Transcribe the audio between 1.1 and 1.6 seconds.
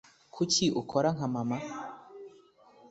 nka mama?